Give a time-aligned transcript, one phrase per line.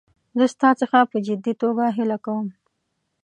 [0.37, 2.47] زه ستا څخه په جدي توګه هیله کوم.